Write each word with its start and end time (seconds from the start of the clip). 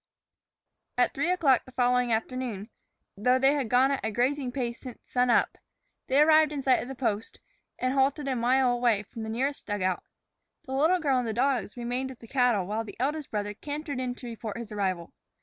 At 0.97 1.13
three 1.13 1.29
o'clock 1.29 1.63
the 1.65 1.71
following 1.73 2.11
afternoon, 2.11 2.71
though 3.15 3.37
they 3.37 3.53
had 3.53 3.69
gone 3.69 3.91
at 3.91 4.03
a 4.03 4.09
grazing 4.09 4.51
pace 4.51 4.79
since 4.79 4.97
sun 5.07 5.29
up, 5.29 5.59
they 6.07 6.19
arrived 6.19 6.51
in 6.51 6.63
sight 6.63 6.81
of 6.81 6.87
the 6.87 6.95
post 6.95 7.39
and 7.77 7.93
halted 7.93 8.27
a 8.27 8.35
mile 8.35 8.71
away 8.71 9.03
from 9.03 9.21
the 9.21 9.29
nearest 9.29 9.67
dugout. 9.67 10.01
The 10.65 10.73
little 10.73 10.97
girl 10.99 11.19
and 11.19 11.27
the 11.27 11.33
dogs 11.33 11.77
remained 11.77 12.09
with 12.09 12.17
the 12.17 12.25
cattle 12.27 12.65
while 12.65 12.83
the 12.83 12.97
eldest 12.99 13.29
brother 13.29 13.53
cantered 13.53 13.99
in 13.99 14.15
to 14.15 14.25
report 14.25 14.57
his 14.57 14.71
arrival. 14.71 15.13